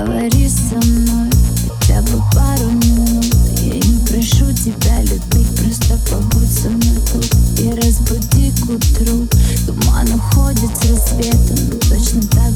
[0.00, 1.30] Говори со мной
[1.68, 3.26] хотя бы пару минут.
[3.60, 7.26] Я не прошу тебя любить, просто побудь со мной тут
[7.60, 9.28] И разбуди к утру.
[9.66, 12.49] Туман уходит с рассветом, точно так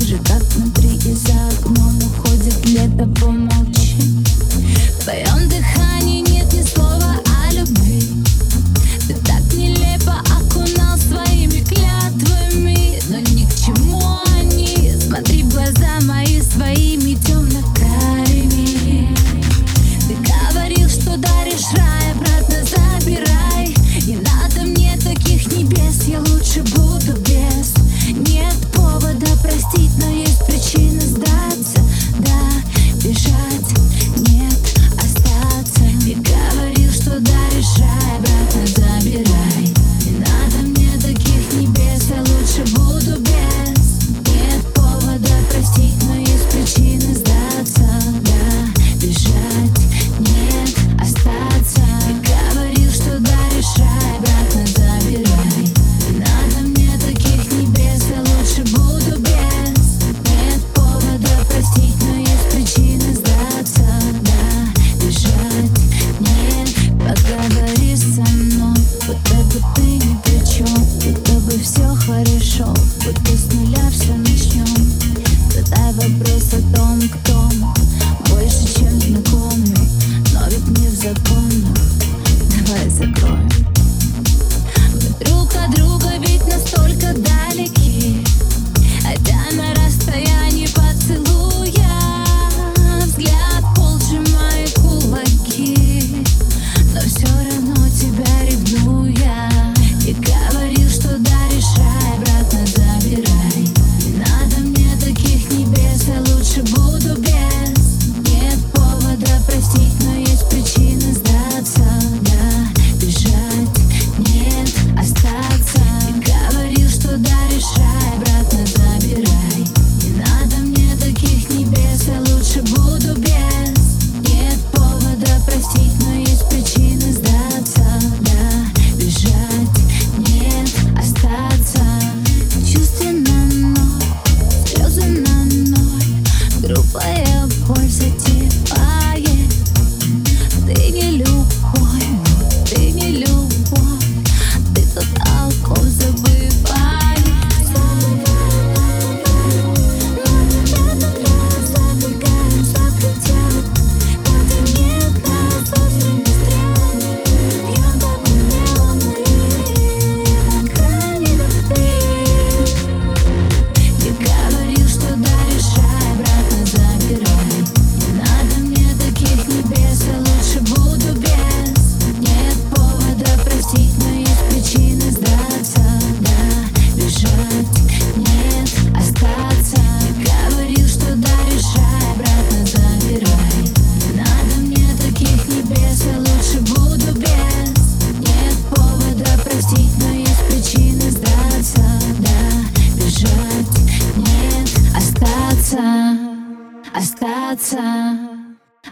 [196.95, 197.81] остаться,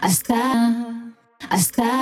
[0.01, 0.45] остаться,
[1.49, 1.93] остаться.